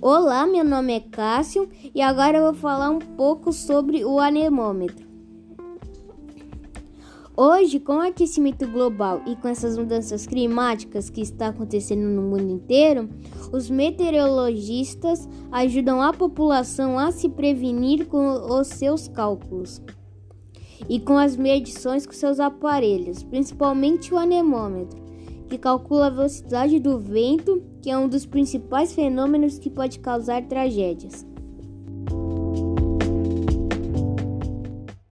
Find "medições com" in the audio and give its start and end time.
21.36-22.12